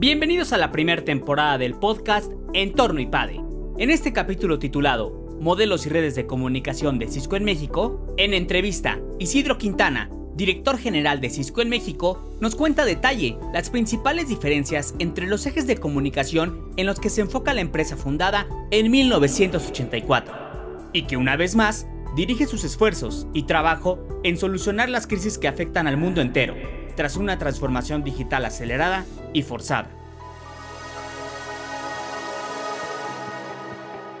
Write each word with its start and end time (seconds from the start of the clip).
Bienvenidos 0.00 0.52
a 0.52 0.58
la 0.58 0.70
primera 0.70 1.02
temporada 1.04 1.58
del 1.58 1.74
podcast 1.74 2.30
Entorno 2.54 3.00
IPADE. 3.00 3.40
En 3.78 3.90
este 3.90 4.12
capítulo 4.12 4.60
titulado 4.60 5.10
Modelos 5.40 5.86
y 5.86 5.88
redes 5.88 6.14
de 6.14 6.24
comunicación 6.24 7.00
de 7.00 7.08
Cisco 7.08 7.34
en 7.34 7.42
México, 7.42 8.14
en 8.16 8.32
entrevista, 8.32 9.00
Isidro 9.18 9.58
Quintana, 9.58 10.08
director 10.36 10.78
general 10.78 11.20
de 11.20 11.30
Cisco 11.30 11.62
en 11.62 11.68
México, 11.68 12.32
nos 12.40 12.54
cuenta 12.54 12.82
a 12.82 12.86
detalle 12.86 13.38
las 13.52 13.70
principales 13.70 14.28
diferencias 14.28 14.94
entre 15.00 15.26
los 15.26 15.44
ejes 15.46 15.66
de 15.66 15.78
comunicación 15.78 16.70
en 16.76 16.86
los 16.86 17.00
que 17.00 17.10
se 17.10 17.22
enfoca 17.22 17.52
la 17.52 17.60
empresa 17.60 17.96
fundada 17.96 18.46
en 18.70 18.92
1984 18.92 20.90
y 20.92 21.08
que 21.08 21.16
una 21.16 21.34
vez 21.34 21.56
más 21.56 21.88
dirige 22.14 22.46
sus 22.46 22.62
esfuerzos 22.62 23.26
y 23.32 23.42
trabajo 23.42 23.98
en 24.22 24.38
solucionar 24.38 24.90
las 24.90 25.08
crisis 25.08 25.38
que 25.38 25.48
afectan 25.48 25.88
al 25.88 25.96
mundo 25.96 26.20
entero 26.20 26.54
tras 26.98 27.16
una 27.16 27.38
transformación 27.38 28.02
digital 28.02 28.44
acelerada 28.44 29.06
y 29.32 29.42
forzada. 29.42 29.97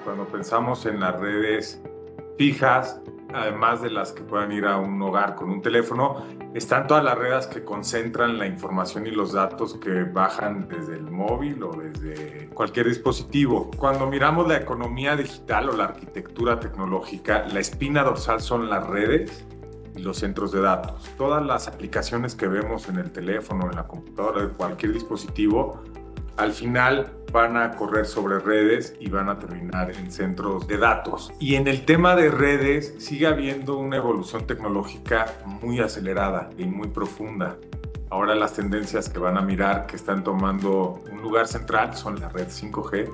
Cuando 0.08 0.24
pensamos 0.26 0.86
en 0.86 1.00
las 1.00 1.20
redes 1.20 1.82
fijas, 2.38 2.98
además 3.34 3.82
de 3.82 3.90
las 3.90 4.12
que 4.12 4.22
puedan 4.22 4.50
ir 4.52 4.64
a 4.64 4.78
un 4.78 5.02
hogar 5.02 5.34
con 5.34 5.50
un 5.50 5.60
teléfono, 5.60 6.24
están 6.54 6.86
todas 6.86 7.04
las 7.04 7.18
redes 7.18 7.46
que 7.46 7.62
concentran 7.62 8.38
la 8.38 8.46
información 8.46 9.06
y 9.06 9.10
los 9.10 9.34
datos 9.34 9.74
que 9.74 10.04
bajan 10.04 10.66
desde 10.66 10.94
el 10.94 11.10
móvil 11.10 11.62
o 11.62 11.72
desde 11.72 12.48
cualquier 12.54 12.88
dispositivo. 12.88 13.70
Cuando 13.76 14.06
miramos 14.06 14.48
la 14.48 14.56
economía 14.56 15.14
digital 15.14 15.68
o 15.68 15.76
la 15.76 15.84
arquitectura 15.84 16.58
tecnológica, 16.58 17.46
la 17.52 17.60
espina 17.60 18.02
dorsal 18.02 18.40
son 18.40 18.70
las 18.70 18.86
redes 18.86 19.44
los 19.94 20.16
centros 20.16 20.52
de 20.52 20.62
datos. 20.62 21.06
Todas 21.18 21.44
las 21.44 21.68
aplicaciones 21.68 22.34
que 22.34 22.48
vemos 22.48 22.88
en 22.88 22.96
el 22.96 23.12
teléfono, 23.12 23.68
en 23.68 23.76
la 23.76 23.86
computadora, 23.86 24.46
de 24.46 24.48
cualquier 24.54 24.94
dispositivo, 24.94 25.82
al 26.38 26.52
final 26.52 27.17
van 27.32 27.56
a 27.56 27.72
correr 27.72 28.06
sobre 28.06 28.38
redes 28.38 28.94
y 29.00 29.08
van 29.08 29.28
a 29.28 29.38
terminar 29.38 29.90
en 29.90 30.10
centros 30.10 30.66
de 30.66 30.78
datos. 30.78 31.32
Y 31.38 31.56
en 31.56 31.68
el 31.68 31.84
tema 31.84 32.16
de 32.16 32.30
redes 32.30 32.94
sigue 32.98 33.26
habiendo 33.26 33.78
una 33.78 33.96
evolución 33.96 34.46
tecnológica 34.46 35.26
muy 35.44 35.80
acelerada 35.80 36.50
y 36.56 36.64
muy 36.64 36.88
profunda. 36.88 37.56
Ahora 38.10 38.34
las 38.34 38.54
tendencias 38.54 39.08
que 39.10 39.18
van 39.18 39.36
a 39.36 39.42
mirar 39.42 39.86
que 39.86 39.96
están 39.96 40.24
tomando 40.24 41.02
un 41.12 41.20
lugar 41.20 41.46
central 41.46 41.94
son 41.94 42.18
la 42.20 42.28
red 42.30 42.48
5G 42.48 43.08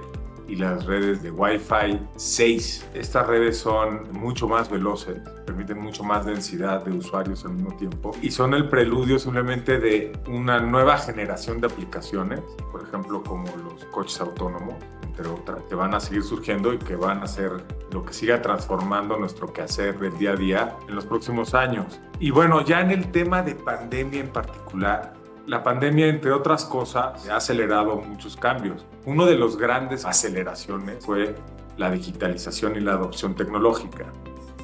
y 0.48 0.56
las 0.56 0.84
redes 0.86 1.22
de 1.22 1.30
Wi-Fi 1.30 2.00
6. 2.16 2.90
Estas 2.94 3.26
redes 3.26 3.58
son 3.58 4.12
mucho 4.12 4.48
más 4.48 4.70
veloces, 4.70 5.18
permiten 5.46 5.78
mucho 5.78 6.04
más 6.04 6.26
densidad 6.26 6.84
de 6.84 6.92
usuarios 6.92 7.44
al 7.44 7.52
mismo 7.54 7.76
tiempo 7.76 8.12
y 8.22 8.30
son 8.30 8.54
el 8.54 8.68
preludio 8.68 9.18
simplemente 9.18 9.78
de 9.78 10.12
una 10.28 10.60
nueva 10.60 10.98
generación 10.98 11.60
de 11.60 11.66
aplicaciones, 11.66 12.40
por 12.70 12.82
ejemplo 12.82 13.22
como 13.22 13.44
los 13.56 13.84
coches 13.86 14.20
autónomos, 14.20 14.74
entre 15.02 15.28
otras, 15.28 15.62
que 15.68 15.74
van 15.74 15.94
a 15.94 16.00
seguir 16.00 16.22
surgiendo 16.22 16.72
y 16.72 16.78
que 16.78 16.96
van 16.96 17.22
a 17.22 17.26
ser 17.26 17.52
lo 17.92 18.04
que 18.04 18.12
siga 18.12 18.42
transformando 18.42 19.16
nuestro 19.16 19.52
quehacer 19.52 19.98
del 19.98 20.16
día 20.18 20.32
a 20.32 20.36
día 20.36 20.76
en 20.88 20.96
los 20.96 21.06
próximos 21.06 21.54
años. 21.54 22.00
Y 22.18 22.30
bueno, 22.30 22.64
ya 22.64 22.80
en 22.80 22.90
el 22.90 23.10
tema 23.12 23.42
de 23.42 23.54
pandemia 23.54 24.20
en 24.20 24.28
particular, 24.28 25.14
la 25.46 25.62
pandemia, 25.62 26.06
entre 26.06 26.32
otras 26.32 26.64
cosas, 26.64 27.28
ha 27.28 27.36
acelerado 27.36 27.96
muchos 27.96 28.36
cambios. 28.36 28.86
Uno 29.04 29.26
de 29.26 29.36
los 29.36 29.58
grandes 29.58 30.04
aceleraciones 30.04 31.04
fue 31.04 31.34
la 31.76 31.90
digitalización 31.90 32.76
y 32.76 32.80
la 32.80 32.92
adopción 32.92 33.34
tecnológica. 33.34 34.06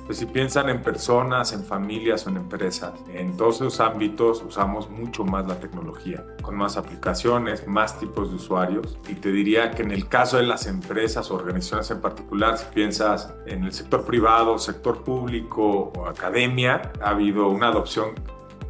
Pues 0.06 0.18
si 0.18 0.26
piensan 0.26 0.68
en 0.70 0.82
personas, 0.82 1.52
en 1.52 1.62
familias 1.62 2.26
o 2.26 2.30
en 2.30 2.38
empresas, 2.38 2.94
en 3.12 3.36
todos 3.36 3.56
esos 3.56 3.78
ámbitos 3.78 4.42
usamos 4.42 4.90
mucho 4.90 5.24
más 5.24 5.46
la 5.46 5.60
tecnología, 5.60 6.24
con 6.42 6.56
más 6.56 6.76
aplicaciones, 6.76 7.68
más 7.68 8.00
tipos 8.00 8.30
de 8.30 8.36
usuarios. 8.36 8.98
Y 9.08 9.14
te 9.14 9.30
diría 9.30 9.70
que 9.70 9.82
en 9.82 9.92
el 9.92 10.08
caso 10.08 10.38
de 10.38 10.44
las 10.44 10.66
empresas 10.66 11.30
o 11.30 11.36
organizaciones 11.36 11.90
en 11.92 12.00
particular, 12.00 12.58
si 12.58 12.64
piensas 12.74 13.32
en 13.46 13.64
el 13.64 13.72
sector 13.72 14.04
privado, 14.04 14.58
sector 14.58 15.04
público 15.04 15.92
o 15.96 16.06
academia, 16.06 16.90
ha 17.00 17.10
habido 17.10 17.48
una 17.48 17.68
adopción 17.68 18.14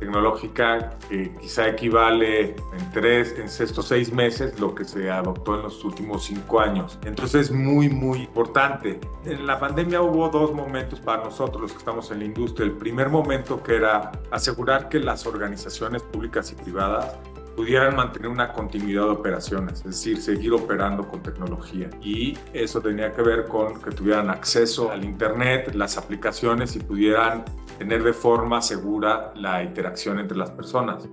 tecnológica 0.01 0.97
que 1.09 1.33
quizá 1.37 1.69
equivale 1.69 2.57
en 2.57 2.93
tres, 2.93 3.35
en 3.39 3.45
estos 3.45 3.87
seis 3.87 4.13
meses 4.13 4.59
lo 4.59 4.75
que 4.75 4.85
se 4.85 5.11
adoptó 5.11 5.57
en 5.57 5.63
los 5.63 5.85
últimos 5.85 6.25
cinco 6.25 6.61
años. 6.61 6.99
Entonces 7.05 7.43
es 7.43 7.53
muy, 7.53 7.89
muy 7.89 8.21
importante. 8.21 8.99
En 9.25 9.47
la 9.47 9.61
pandemia 9.61 10.01
hubo 10.03 10.29
dos 10.31 10.53
momentos 10.53 10.99
para 11.01 11.23
nosotros 11.23 11.63
los 11.63 11.73
que 11.73 11.79
estamos 11.79 12.11
en 12.11 12.21
la 12.21 12.25
industria. 12.25 12.67
El 12.67 12.73
primer 12.73 13.11
momento 13.11 13.63
que 13.63 13.77
era 13.77 14.11
asegurar 14.31 14.89
que 14.89 14.99
las 14.99 15.27
organizaciones 15.27 16.03
públicas 16.03 16.51
y 16.51 16.55
privadas 16.55 17.17
pudieran 17.55 17.95
mantener 17.95 18.29
una 18.29 18.53
continuidad 18.55 19.05
de 19.05 19.11
operaciones, 19.11 19.81
es 19.81 19.85
decir, 19.85 20.23
seguir 20.23 20.53
operando 20.53 21.07
con 21.07 21.23
tecnología. 21.23 21.91
Y 22.01 22.39
eso 22.55 22.81
tenía 22.81 23.13
que 23.13 23.21
ver 23.21 23.47
con 23.47 23.81
que 23.83 23.91
tuvieran 23.91 24.31
acceso 24.31 24.91
al 24.91 25.05
Internet, 25.05 25.75
las 25.75 25.99
aplicaciones 25.99 26.75
y 26.77 26.79
pudieran 26.79 27.45
tener 27.81 28.03
de 28.03 28.13
forma 28.13 28.61
segura 28.61 29.33
la 29.35 29.63
interacción 29.63 30.19
entre 30.19 30.37
las 30.37 30.51
personas, 30.51 31.09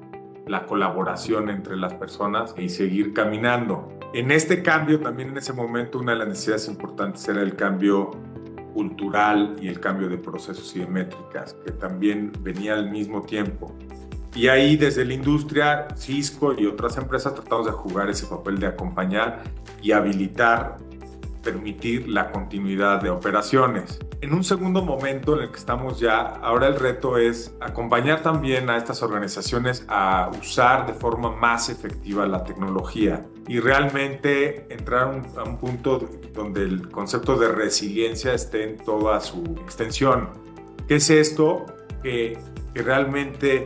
la 0.48 0.66
colaboración 0.66 1.50
entre 1.50 1.78
las 1.78 1.94
personas 1.94 2.54
y 2.58 2.68
seguir 2.68 3.14
caminando. 3.14 3.88
En 4.14 4.32
este 4.32 4.62
cambio, 4.62 5.00
también 5.00 5.30
en 5.30 5.38
ese 5.38 5.54
momento, 5.54 5.98
una 5.98 6.12
de 6.12 6.18
las 6.18 6.28
necesidades 6.28 6.68
importantes 6.68 7.26
era 7.30 7.42
el 7.42 7.56
cambio 7.56 8.12
cultural 8.74 9.56
y 9.62 9.70
el 9.70 9.80
cambio 9.80 10.10
de 10.10 10.18
procesos 10.18 10.76
y 10.76 10.80
de 10.80 10.88
métricas, 10.88 11.56
que 11.66 11.72
también 11.72 12.34
venía 12.42 12.74
al 12.74 12.92
mismo 12.92 13.22
tiempo. 13.22 13.74
Y 14.36 14.50
ahí 14.50 14.76
desde 14.76 15.06
la 15.06 15.14
industria, 15.14 15.88
Cisco 15.96 16.54
y 16.54 16.66
otras 16.66 16.98
empresas 16.98 17.34
tratamos 17.34 17.66
de 17.66 17.72
jugar 17.72 18.10
ese 18.10 18.26
papel 18.26 18.60
de 18.60 18.68
acompañar 18.68 19.42
y 19.82 19.94
habilitar, 19.94 20.80
permitir 21.48 22.10
la 22.10 22.30
continuidad 22.30 23.02
de 23.02 23.10
operaciones. 23.10 24.00
En 24.20 24.34
un 24.34 24.44
segundo 24.44 24.84
momento 24.84 25.38
en 25.38 25.44
el 25.44 25.50
que 25.50 25.58
estamos 25.58 25.98
ya, 25.98 26.20
ahora 26.20 26.68
el 26.68 26.78
reto 26.78 27.18
es 27.18 27.56
acompañar 27.62 28.22
también 28.22 28.70
a 28.70 28.76
estas 28.76 29.02
organizaciones 29.02 29.86
a 29.88 30.30
usar 30.38 30.86
de 30.88 30.94
forma 30.94 31.32
más 31.32 31.70
efectiva 31.70 32.28
la 32.28 32.44
tecnología 32.44 33.26
y 33.48 33.62
realmente 33.62 34.68
entrar 34.74 35.22
a 35.38 35.44
un 35.44 35.58
punto 35.58 36.10
donde 36.34 36.64
el 36.64 36.90
concepto 36.90 37.38
de 37.38 37.48
resiliencia 37.48 38.34
esté 38.34 38.72
en 38.72 38.78
toda 38.78 39.22
su 39.22 39.42
extensión. 39.64 40.28
¿Qué 40.90 40.96
es 40.96 41.10
esto? 41.10 41.66
Que, 42.04 42.38
realmente 42.76 43.66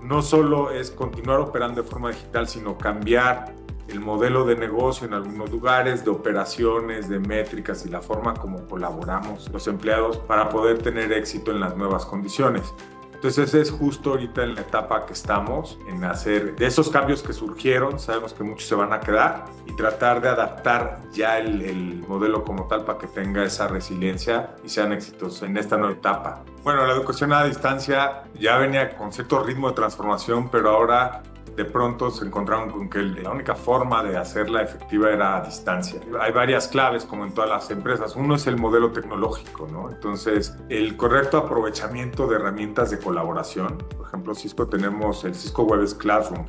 no 0.00 0.22
solo 0.22 0.70
es 0.70 0.90
continuar 0.90 1.40
operando 1.40 1.82
de 1.82 1.86
forma 1.86 2.08
digital, 2.08 2.48
sino 2.48 2.78
cambiar 2.78 3.52
el 3.88 4.00
modelo 4.00 4.44
de 4.44 4.56
negocio 4.56 5.06
en 5.06 5.14
algunos 5.14 5.50
lugares, 5.50 6.04
de 6.04 6.10
operaciones, 6.10 7.08
de 7.08 7.18
métricas 7.18 7.86
y 7.86 7.88
la 7.88 8.00
forma 8.00 8.34
como 8.34 8.66
colaboramos 8.66 9.50
los 9.52 9.66
empleados 9.68 10.18
para 10.18 10.48
poder 10.48 10.78
tener 10.78 11.12
éxito 11.12 11.50
en 11.50 11.60
las 11.60 11.76
nuevas 11.76 12.04
condiciones. 12.04 12.74
Entonces 13.16 13.54
es 13.54 13.70
justo 13.70 14.10
ahorita 14.10 14.44
en 14.44 14.54
la 14.54 14.60
etapa 14.60 15.06
que 15.06 15.14
estamos, 15.14 15.78
en 15.88 16.04
hacer 16.04 16.54
de 16.54 16.66
esos 16.66 16.90
cambios 16.90 17.22
que 17.22 17.32
surgieron, 17.32 17.98
sabemos 17.98 18.34
que 18.34 18.44
muchos 18.44 18.68
se 18.68 18.74
van 18.74 18.92
a 18.92 19.00
quedar 19.00 19.46
y 19.64 19.74
tratar 19.74 20.20
de 20.20 20.28
adaptar 20.28 21.00
ya 21.12 21.38
el, 21.38 21.62
el 21.62 22.04
modelo 22.06 22.44
como 22.44 22.68
tal 22.68 22.84
para 22.84 22.98
que 22.98 23.06
tenga 23.06 23.42
esa 23.42 23.68
resiliencia 23.68 24.54
y 24.62 24.68
sean 24.68 24.92
exitosos 24.92 25.42
en 25.42 25.56
esta 25.56 25.78
nueva 25.78 25.94
etapa. 25.94 26.44
Bueno, 26.66 26.84
la 26.84 26.94
educación 26.94 27.32
a 27.32 27.44
distancia 27.44 28.24
ya 28.40 28.56
venía 28.58 28.96
con 28.96 29.12
cierto 29.12 29.40
ritmo 29.40 29.68
de 29.68 29.74
transformación, 29.76 30.48
pero 30.50 30.70
ahora 30.70 31.22
de 31.54 31.64
pronto 31.64 32.10
se 32.10 32.24
encontraron 32.24 32.72
con 32.72 32.90
que 32.90 33.04
la 33.04 33.30
única 33.30 33.54
forma 33.54 34.02
de 34.02 34.16
hacerla 34.16 34.62
efectiva 34.62 35.12
era 35.12 35.36
a 35.36 35.42
distancia. 35.42 36.00
Hay 36.20 36.32
varias 36.32 36.66
claves, 36.66 37.04
como 37.04 37.24
en 37.24 37.32
todas 37.32 37.50
las 37.50 37.70
empresas. 37.70 38.16
Uno 38.16 38.34
es 38.34 38.48
el 38.48 38.56
modelo 38.56 38.90
tecnológico, 38.90 39.68
¿no? 39.70 39.90
Entonces, 39.90 40.58
el 40.68 40.96
correcto 40.96 41.38
aprovechamiento 41.38 42.26
de 42.26 42.34
herramientas 42.34 42.90
de 42.90 42.98
colaboración. 42.98 43.78
Por 43.96 44.08
ejemplo, 44.08 44.34
Cisco 44.34 44.66
tenemos 44.66 45.22
el 45.24 45.36
Cisco 45.36 45.62
Web 45.62 45.86
Classroom. 45.98 46.46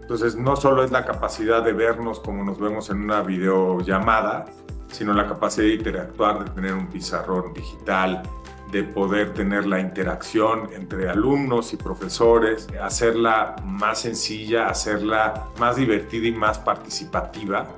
Entonces, 0.00 0.36
no 0.36 0.54
solo 0.54 0.84
es 0.84 0.92
la 0.92 1.04
capacidad 1.04 1.64
de 1.64 1.72
vernos 1.72 2.20
como 2.20 2.44
nos 2.44 2.60
vemos 2.60 2.88
en 2.90 3.02
una 3.02 3.20
videollamada, 3.20 4.44
sino 4.92 5.12
la 5.12 5.26
capacidad 5.26 5.66
de 5.66 5.74
interactuar, 5.74 6.44
de 6.44 6.50
tener 6.52 6.72
un 6.72 6.86
pizarrón 6.86 7.52
digital, 7.52 8.22
de 8.70 8.84
poder 8.84 9.32
tener 9.32 9.66
la 9.66 9.80
interacción 9.80 10.68
entre 10.72 11.08
alumnos 11.08 11.72
y 11.72 11.76
profesores, 11.76 12.68
hacerla 12.82 13.56
más 13.64 14.00
sencilla, 14.00 14.68
hacerla 14.68 15.48
más 15.58 15.76
divertida 15.76 16.26
y 16.26 16.32
más 16.32 16.58
participativa. 16.58 17.68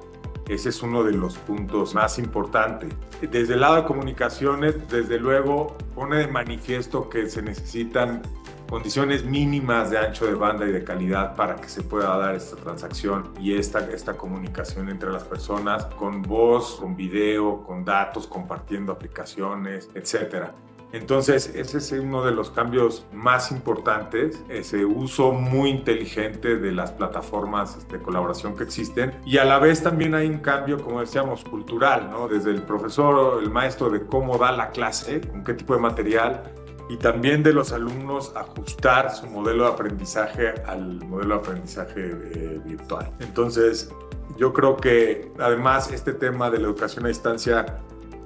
Ese 0.48 0.70
es 0.70 0.82
uno 0.82 1.04
de 1.04 1.12
los 1.12 1.36
puntos 1.36 1.94
más 1.94 2.18
importantes. 2.18 2.90
Desde 3.20 3.54
el 3.54 3.60
lado 3.60 3.76
de 3.76 3.84
comunicaciones, 3.84 4.88
desde 4.88 5.18
luego, 5.18 5.76
pone 5.94 6.16
de 6.16 6.28
manifiesto 6.28 7.10
que 7.10 7.28
se 7.28 7.42
necesitan 7.42 8.22
condiciones 8.68 9.24
mínimas 9.24 9.90
de 9.90 9.98
ancho 9.98 10.26
de 10.26 10.34
banda 10.34 10.66
y 10.66 10.72
de 10.72 10.84
calidad 10.84 11.34
para 11.34 11.56
que 11.56 11.68
se 11.68 11.82
pueda 11.82 12.16
dar 12.16 12.34
esta 12.34 12.56
transacción 12.56 13.32
y 13.40 13.54
esta, 13.54 13.80
esta 13.90 14.16
comunicación 14.16 14.88
entre 14.88 15.10
las 15.10 15.24
personas 15.24 15.86
con 15.86 16.22
voz, 16.22 16.76
con 16.76 16.94
video, 16.94 17.62
con 17.62 17.84
datos, 17.84 18.26
compartiendo 18.26 18.92
aplicaciones, 18.92 19.88
etcétera. 19.94 20.54
Entonces, 20.92 21.52
ese 21.54 21.78
es 21.78 21.92
uno 21.92 22.24
de 22.24 22.32
los 22.32 22.50
cambios 22.50 23.06
más 23.12 23.52
importantes, 23.52 24.42
ese 24.48 24.84
uso 24.84 25.32
muy 25.32 25.70
inteligente 25.70 26.56
de 26.56 26.72
las 26.72 26.92
plataformas 26.92 27.86
de 27.88 27.98
colaboración 27.98 28.56
que 28.56 28.64
existen. 28.64 29.12
Y 29.26 29.38
a 29.38 29.44
la 29.44 29.58
vez 29.58 29.82
también 29.82 30.14
hay 30.14 30.28
un 30.28 30.38
cambio, 30.38 30.82
como 30.82 31.00
decíamos, 31.00 31.44
cultural, 31.44 32.08
¿no? 32.10 32.26
Desde 32.28 32.50
el 32.50 32.62
profesor 32.62 33.14
o 33.14 33.38
el 33.38 33.50
maestro 33.50 33.90
de 33.90 34.06
cómo 34.06 34.38
da 34.38 34.52
la 34.52 34.70
clase, 34.70 35.20
con 35.20 35.44
qué 35.44 35.54
tipo 35.54 35.74
de 35.74 35.80
material, 35.80 36.54
y 36.88 36.96
también 36.96 37.42
de 37.42 37.52
los 37.52 37.72
alumnos 37.72 38.32
ajustar 38.34 39.14
su 39.14 39.26
modelo 39.26 39.64
de 39.64 39.70
aprendizaje 39.70 40.54
al 40.66 41.04
modelo 41.04 41.34
de 41.34 41.40
aprendizaje 41.40 42.00
eh, 42.00 42.60
virtual. 42.64 43.12
Entonces, 43.20 43.90
yo 44.38 44.52
creo 44.52 44.76
que 44.76 45.30
además 45.38 45.92
este 45.92 46.14
tema 46.14 46.50
de 46.50 46.58
la 46.58 46.68
educación 46.68 47.04
a 47.04 47.08
distancia 47.08 47.80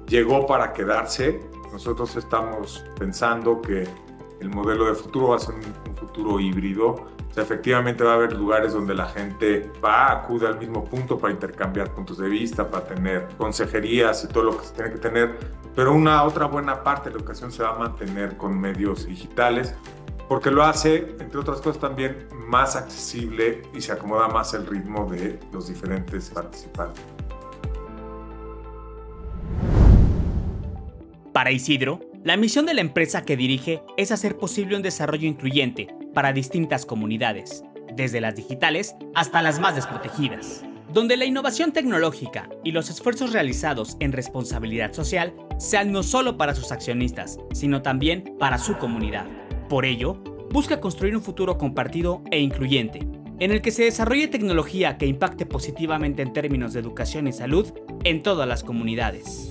llegó 0.06 0.46
para 0.46 0.72
quedarse. 0.72 1.40
Nosotros 1.72 2.14
estamos 2.16 2.84
pensando 2.98 3.62
que 3.62 3.88
el 4.40 4.50
modelo 4.50 4.86
de 4.86 4.94
futuro 4.94 5.28
va 5.28 5.36
a 5.36 5.38
ser 5.38 5.54
un, 5.54 5.96
futuro 5.96 6.40
híbrido. 6.40 6.88
O 6.88 7.34
sea, 7.34 7.44
efectivamente 7.44 8.02
va 8.02 8.12
a 8.12 8.14
haber 8.14 8.32
lugares 8.34 8.72
donde 8.72 8.92
la 8.94 9.06
gente 9.06 9.70
va, 9.82 10.10
acude 10.10 10.48
al 10.48 10.58
mismo 10.58 10.84
punto 10.84 11.16
para 11.16 11.32
intercambiar 11.32 11.94
puntos 11.94 12.18
de 12.18 12.28
vista, 12.28 12.68
para 12.68 12.84
tener 12.84 13.28
consejerías 13.38 14.24
y 14.24 14.28
todo 14.28 14.42
lo 14.44 14.58
que 14.58 14.66
se 14.66 14.74
tiene 14.74 14.90
que 14.90 14.98
tener, 14.98 15.38
pero 15.74 15.94
una 15.94 16.24
otra 16.24 16.46
buena 16.46 16.82
parte 16.82 17.08
de 17.08 17.14
la 17.14 17.20
educación 17.20 17.50
se 17.50 17.62
va 17.62 17.70
a 17.70 17.78
mantener 17.78 18.36
con 18.36 18.60
medios 18.60 19.06
digitales, 19.06 19.74
porque 20.28 20.50
lo 20.50 20.62
hace, 20.62 21.16
entre 21.20 21.38
otras 21.38 21.60
cosas, 21.60 21.80
también 21.80 22.28
más 22.48 22.76
accesible 22.76 23.62
y 23.72 23.80
se 23.80 23.92
acomoda 23.92 24.28
más 24.28 24.52
el 24.54 24.66
ritmo 24.66 25.08
de 25.10 25.38
los 25.52 25.68
diferentes 25.68 26.28
participantes. 26.30 27.02
Para 31.42 31.50
Isidro, 31.50 31.98
la 32.22 32.36
misión 32.36 32.66
de 32.66 32.74
la 32.74 32.82
empresa 32.82 33.24
que 33.24 33.36
dirige 33.36 33.82
es 33.96 34.12
hacer 34.12 34.36
posible 34.36 34.76
un 34.76 34.82
desarrollo 34.82 35.26
incluyente 35.26 35.88
para 36.14 36.32
distintas 36.32 36.86
comunidades, 36.86 37.64
desde 37.96 38.20
las 38.20 38.36
digitales 38.36 38.94
hasta 39.16 39.42
las 39.42 39.58
más 39.58 39.74
desprotegidas 39.74 40.62
donde 40.92 41.16
la 41.16 41.24
innovación 41.24 41.72
tecnológica 41.72 42.48
y 42.62 42.70
los 42.70 42.90
esfuerzos 42.90 43.32
realizados 43.32 43.96
en 43.98 44.12
responsabilidad 44.12 44.92
social 44.92 45.34
sean 45.58 45.90
no 45.90 46.04
solo 46.04 46.36
para 46.36 46.54
sus 46.54 46.70
accionistas, 46.70 47.38
sino 47.52 47.82
también 47.82 48.36
para 48.38 48.58
su 48.58 48.78
comunidad. 48.78 49.26
Por 49.68 49.84
ello, 49.84 50.22
busca 50.52 50.80
construir 50.80 51.16
un 51.16 51.22
futuro 51.24 51.58
compartido 51.58 52.22
e 52.30 52.38
incluyente, 52.38 53.00
en 53.40 53.50
el 53.50 53.62
que 53.62 53.72
se 53.72 53.82
desarrolle 53.82 54.28
tecnología 54.28 54.96
que 54.96 55.06
impacte 55.06 55.44
positivamente 55.44 56.22
en 56.22 56.34
términos 56.34 56.72
de 56.72 56.80
educación 56.80 57.26
y 57.26 57.32
salud 57.32 57.72
en 58.04 58.22
todas 58.22 58.46
las 58.46 58.62
comunidades. 58.62 59.48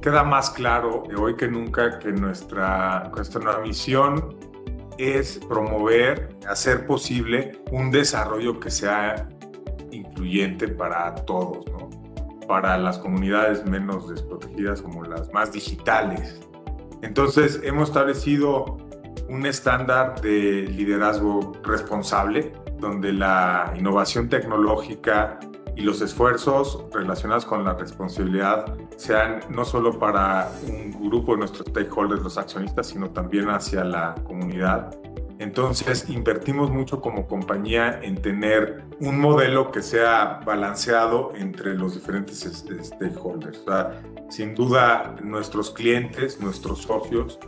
Queda 0.00 0.22
más 0.22 0.50
claro 0.50 1.02
hoy 1.18 1.34
que 1.34 1.48
nunca 1.48 1.98
que 1.98 2.12
nuestra, 2.12 3.10
nuestra 3.14 3.58
misión 3.58 4.36
es 4.96 5.38
promover, 5.48 6.28
hacer 6.48 6.86
posible 6.86 7.60
un 7.72 7.90
desarrollo 7.90 8.60
que 8.60 8.70
sea 8.70 9.28
incluyente 9.90 10.68
para 10.68 11.14
todos, 11.14 11.64
¿no? 11.72 11.88
para 12.46 12.78
las 12.78 12.98
comunidades 12.98 13.64
menos 13.66 14.08
desprotegidas 14.08 14.82
como 14.82 15.04
las 15.04 15.32
más 15.32 15.52
digitales. 15.52 16.40
Entonces 17.02 17.60
hemos 17.64 17.88
establecido 17.88 18.78
un 19.28 19.46
estándar 19.46 20.20
de 20.20 20.62
liderazgo 20.62 21.52
responsable, 21.62 22.52
donde 22.78 23.12
la 23.12 23.72
innovación 23.76 24.28
tecnológica 24.28 25.38
y 25.78 25.82
los 25.82 26.02
esfuerzos 26.02 26.84
relacionados 26.92 27.46
con 27.46 27.64
la 27.64 27.72
responsabilidad 27.72 28.76
sean 28.96 29.40
no 29.48 29.64
solo 29.64 29.96
para 29.96 30.50
un 30.66 31.08
grupo 31.08 31.32
de 31.32 31.38
nuestros 31.38 31.68
stakeholders, 31.68 32.20
los 32.20 32.36
accionistas, 32.36 32.88
sino 32.88 33.10
también 33.10 33.48
hacia 33.48 33.84
la 33.84 34.16
comunidad 34.26 34.90
entonces 35.38 36.08
invertimos 36.08 36.70
mucho 36.70 37.00
como 37.00 37.26
compañía 37.26 38.00
en 38.02 38.20
tener 38.20 38.84
un 39.00 39.20
modelo 39.20 39.70
que 39.70 39.82
sea 39.82 40.40
balanceado 40.44 41.32
entre 41.36 41.74
los 41.74 41.94
diferentes 41.94 42.40
stakeholders. 42.40 43.64
sin 44.30 44.54
duda 44.54 45.14
nuestros 45.22 45.70
clientes, 45.70 46.40
nuestros 46.40 46.82
socios, 46.82 47.38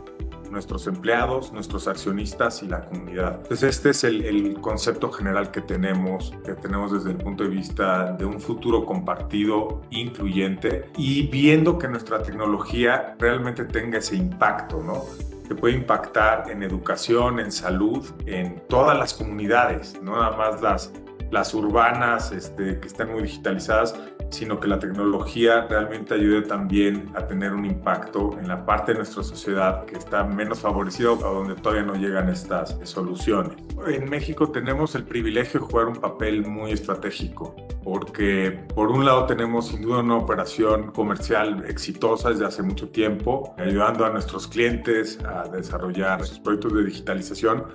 nuestros 0.51 0.85
empleados, 0.87 1.51
nuestros 1.51 1.87
accionistas 1.87 2.61
y 2.63 2.67
la 2.67 2.85
comunidad. 2.85 3.39
Entonces 3.41 3.77
este 3.77 3.89
es 3.91 4.03
el, 4.03 4.59
concepto 4.61 5.11
general 5.11 5.51
que 5.51 5.61
tenemos, 5.61 6.33
que 6.45 6.53
tenemos 6.53 6.91
desde 6.91 7.11
el 7.11 7.17
punto 7.17 7.43
de 7.43 7.49
vista 7.49 8.11
de 8.13 8.25
un 8.25 8.39
futuro 8.39 8.85
compartido, 8.85 9.81
incluyente 9.89 10.91
y 10.97 11.27
viendo 11.27 11.77
que 11.77 11.87
nuestra 11.87 12.21
tecnología 12.21 13.15
realmente 13.17 13.65
tenga 13.65 13.99
ese 13.99 14.15
impacto, 14.15 14.81
¿no? 14.83 15.03
que 15.47 15.55
puede 15.55 15.75
impactar 15.75 16.49
en 16.49 16.63
educación, 16.63 17.39
en 17.39 17.51
salud, 17.51 18.05
en 18.25 18.61
todas 18.69 18.97
las 18.97 19.13
comunidades, 19.13 20.01
no 20.01 20.13
nada 20.13 20.37
más 20.37 20.61
las, 20.61 20.93
las 21.31 21.53
urbanas 21.53 22.31
este, 22.31 22.79
que 22.79 22.87
están 22.87 23.11
muy 23.11 23.23
digitalizadas, 23.23 23.95
sino 24.29 24.59
que 24.59 24.67
la 24.67 24.79
tecnología 24.79 25.65
realmente 25.67 26.13
ayude 26.13 26.43
también 26.43 27.09
a 27.15 27.25
tener 27.27 27.53
un 27.53 27.65
impacto 27.65 28.37
en 28.39 28.47
la 28.47 28.65
parte 28.65 28.91
de 28.91 28.99
nuestra 28.99 29.23
sociedad 29.23 29.85
que 29.85 29.97
está 29.97 30.23
menos 30.23 30.59
favorecida 30.59 31.11
o 31.11 31.15
donde 31.15 31.55
todavía 31.55 31.83
no 31.83 31.95
llegan 31.95 32.29
estas 32.29 32.77
soluciones. 32.83 33.55
En 33.87 34.09
México 34.09 34.49
tenemos 34.49 34.95
el 34.95 35.03
privilegio 35.03 35.59
de 35.59 35.65
jugar 35.65 35.87
un 35.87 35.95
papel 35.95 36.45
muy 36.45 36.71
estratégico 36.71 37.55
porque 37.83 38.59
por 38.73 38.89
un 38.91 39.05
lado 39.05 39.25
tenemos 39.25 39.67
sin 39.67 39.81
duda 39.81 39.99
una 39.99 40.17
operación 40.17 40.91
comercial 40.91 41.65
exitosa 41.67 42.29
desde 42.29 42.45
hace 42.45 42.61
mucho 42.61 42.89
tiempo, 42.89 43.55
ayudando 43.57 44.05
a 44.05 44.09
nuestros 44.09 44.47
clientes 44.47 45.19
a 45.25 45.47
desarrollar 45.47 46.23
sus 46.25 46.39
proyectos 46.39 46.73
de 46.73 46.83
digitalización 46.85 47.65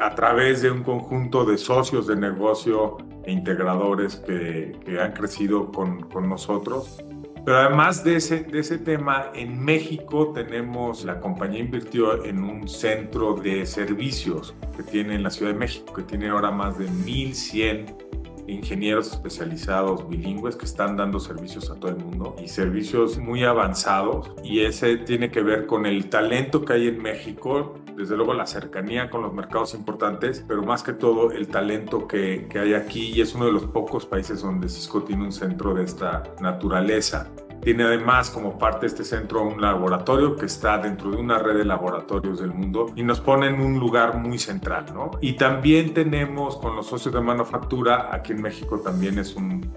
a 0.00 0.14
través 0.14 0.62
de 0.62 0.70
un 0.70 0.82
conjunto 0.82 1.44
de 1.44 1.58
socios 1.58 2.06
de 2.06 2.16
negocio 2.16 2.96
e 3.24 3.32
integradores 3.32 4.16
que, 4.16 4.74
han 5.00 5.12
crecido 5.12 5.70
con, 5.70 6.00
con, 6.08 6.28
nosotros. 6.28 7.04
Pero 7.44 7.58
además 7.58 8.02
de 8.02 8.16
ese, 8.16 8.44
de 8.44 8.60
ese 8.60 8.78
tema, 8.78 9.30
en 9.34 9.62
México 9.62 10.32
tenemos, 10.32 11.04
la 11.04 11.20
compañía 11.20 11.60
invirtió 11.60 12.24
en 12.24 12.42
un 12.42 12.66
centro 12.68 13.34
de 13.34 13.66
servicios 13.66 14.54
que 14.76 14.82
tiene 14.82 15.14
en 15.14 15.22
la 15.22 15.30
Ciudad 15.30 15.52
de 15.52 15.58
México, 15.58 15.92
que 15.92 16.02
tiene 16.02 16.28
ahora 16.28 16.50
más 16.50 16.78
de 16.78 16.86
1.100 16.86 18.19
ingenieros 18.50 19.12
especializados 19.12 20.08
bilingües 20.08 20.56
que 20.56 20.64
están 20.64 20.96
dando 20.96 21.20
servicios 21.20 21.70
a 21.70 21.74
todo 21.76 21.90
el 21.90 21.96
mundo 21.96 22.36
y 22.42 22.48
servicios 22.48 23.18
muy 23.18 23.44
avanzados 23.44 24.32
y 24.42 24.60
ese 24.60 24.96
tiene 24.98 25.30
que 25.30 25.42
ver 25.42 25.66
con 25.66 25.86
el 25.86 26.08
talento 26.08 26.64
que 26.64 26.72
hay 26.74 26.88
en 26.88 27.02
México, 27.02 27.74
desde 27.96 28.16
luego 28.16 28.34
la 28.34 28.46
cercanía 28.46 29.10
con 29.10 29.22
los 29.22 29.32
mercados 29.32 29.74
importantes, 29.74 30.44
pero 30.46 30.62
más 30.62 30.82
que 30.82 30.92
todo 30.92 31.32
el 31.32 31.48
talento 31.48 32.06
que, 32.06 32.46
que 32.50 32.58
hay 32.58 32.74
aquí 32.74 33.12
y 33.14 33.20
es 33.20 33.34
uno 33.34 33.46
de 33.46 33.52
los 33.52 33.64
pocos 33.64 34.06
países 34.06 34.42
donde 34.42 34.68
Cisco 34.68 35.02
tiene 35.02 35.24
un 35.24 35.32
centro 35.32 35.74
de 35.74 35.84
esta 35.84 36.22
naturaleza. 36.40 37.30
Tiene 37.62 37.84
además 37.84 38.30
como 38.30 38.58
parte 38.58 38.80
de 38.80 38.86
este 38.86 39.04
centro 39.04 39.42
un 39.42 39.60
laboratorio 39.60 40.34
que 40.36 40.46
está 40.46 40.78
dentro 40.78 41.10
de 41.10 41.18
una 41.18 41.38
red 41.38 41.58
de 41.58 41.64
laboratorios 41.64 42.40
del 42.40 42.52
mundo 42.54 42.86
y 42.96 43.02
nos 43.02 43.20
pone 43.20 43.48
en 43.48 43.60
un 43.60 43.78
lugar 43.78 44.16
muy 44.16 44.38
central, 44.38 44.86
¿no? 44.94 45.10
Y 45.20 45.34
también 45.34 45.92
tenemos 45.92 46.56
con 46.56 46.74
los 46.74 46.86
socios 46.86 47.12
de 47.14 47.20
manufactura, 47.20 48.08
aquí 48.12 48.32
en 48.32 48.42
México 48.42 48.80
también 48.80 49.18
es 49.18 49.36
un, 49.36 49.70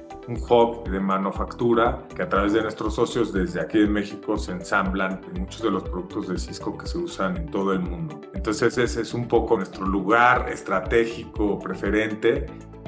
hub 0.50 0.90
de 0.90 1.02
manufactura 1.02 2.08
que 2.16 2.22
a 2.22 2.30
través 2.30 2.54
de 2.54 2.62
nuestros 2.62 2.96
socios 2.96 3.34
desde 3.34 3.60
aquí 3.60 3.80
en 3.80 3.92
México 3.92 4.38
se 4.38 4.54
ensamblan 4.54 5.20
muchos 5.38 5.62
de 5.62 5.70
los 5.70 5.84
productos 5.84 6.30
de 6.30 6.38
Cisco 6.38 6.78
que 6.78 6.88
se 6.88 6.98
usan 6.98 7.36
en 7.36 7.52
todo 7.52 7.74
el 7.74 7.80
mundo. 7.80 8.22
Entonces 8.34 8.78
ese 8.78 9.02
es 9.02 9.14
un 9.14 9.28
poco 9.28 9.58
nuestro 9.58 9.86
lugar 9.86 10.50
estratégico 10.50 11.60
preferente 11.60 12.46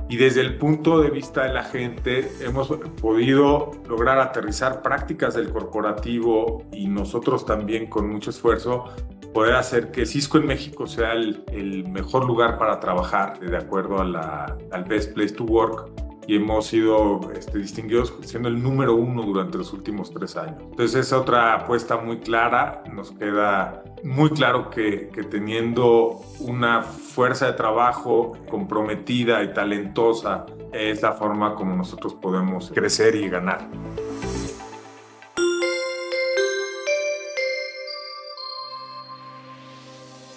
y 0.08 0.18
desde 0.18 0.42
el 0.42 0.58
punto 0.58 1.02
de 1.02 1.10
vista 1.10 1.44
de 1.44 1.54
la 1.54 1.64
gente 1.64 2.32
hemos 2.42 2.68
podido 3.02 3.72
lograr 3.88 4.20
aterrizar 4.20 4.82
prácticas 4.82 5.34
del 5.34 5.50
corporativo 5.50 6.64
y 6.72 6.88
nosotros 6.88 7.46
también 7.46 7.88
con 7.88 8.10
mucho 8.10 8.30
esfuerzo 8.30 8.86
poder 9.34 9.56
hacer 9.56 9.92
que 9.92 10.06
Cisco 10.06 10.38
en 10.38 10.46
México 10.46 10.88
sea 10.88 11.14
el, 11.14 11.44
mejor 11.90 12.26
lugar 12.26 12.58
para 12.58 12.80
trabajar 12.80 13.40
de 13.40 13.58
acuerdo 13.58 14.00
a 14.00 14.06
la, 14.06 14.58
al 14.72 14.84
Best 14.86 15.14
Place 15.14 15.34
to 15.34 15.44
Work 15.44 16.05
y 16.28 16.36
hemos 16.38 16.68
sido 16.68 17.32
este, 17.32 17.60
distinguidos 17.60 18.14
siendo 18.22 18.50
el 18.50 18.62
número 18.62 18.96
uno 18.96 19.24
durante 19.24 19.58
los 19.58 19.74
últimos 19.74 20.12
tres 20.12 20.36
años. 20.36 20.58
Entonces 20.62 21.08
es 21.08 21.14
otra 21.14 21.54
apuesta 21.54 21.98
muy 21.98 22.18
clara, 22.20 22.84
nos 22.92 23.12
queda 23.12 23.84
muy 24.04 24.30
claro 24.30 24.70
que, 24.70 25.10
que 25.14 25.24
teniendo 25.24 26.22
una 26.40 26.84
fuerza 26.84 27.48
de 27.48 27.54
trabajo 27.54 28.34
comprometida 28.50 29.44
y 29.44 29.54
talentosa 29.54 30.46
es 30.72 31.02
la 31.02 31.14
forma 31.14 31.56
como 31.56 31.76
nosotros 31.76 32.14
podemos 32.16 32.72
crecer 32.74 33.16
y 33.16 33.30
ganar. 33.30 33.68